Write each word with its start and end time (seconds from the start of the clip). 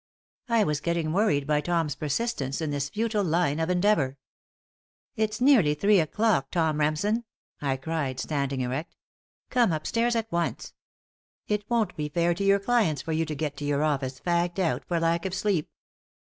I 0.49 0.63
was 0.63 0.81
getting 0.81 1.13
worried 1.13 1.45
by 1.45 1.61
Tom's 1.61 1.93
persistence 1.93 2.59
in 2.59 2.71
this 2.71 2.89
futile 2.89 3.23
line 3.23 3.59
of 3.59 3.69
endeavor. 3.69 4.17
"It's 5.15 5.39
nearly 5.39 5.75
three 5.75 5.99
o'clock, 5.99 6.49
Tom 6.49 6.79
Remsen," 6.79 7.23
I 7.61 7.77
cried, 7.77 8.19
standing 8.19 8.61
erect. 8.61 8.95
"Come 9.51 9.71
up 9.71 9.85
stairs 9.85 10.15
at 10.15 10.31
once. 10.31 10.73
It 11.47 11.69
won't 11.69 11.95
be 11.95 12.09
fair 12.09 12.33
to 12.33 12.43
your 12.43 12.57
clients 12.57 13.03
for 13.03 13.11
you 13.11 13.25
to 13.25 13.35
get 13.35 13.55
to 13.57 13.63
your 13.63 13.83
office 13.83 14.19
fagged 14.19 14.57
out 14.57 14.83
for 14.85 14.99
lack 14.99 15.23
of 15.23 15.35
sleep." 15.35 15.69